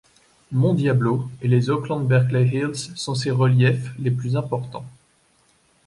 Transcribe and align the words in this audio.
Mont 0.51 0.73
Diablo 0.73 1.29
et 1.43 1.47
les 1.47 1.69
Oakland-Berkeley 1.69 2.47
Hills 2.47 2.93
sont 2.95 3.13
ses 3.13 3.29
reliefs 3.29 3.91
les 3.99 4.09
plus 4.09 4.35
importants. 4.35 4.87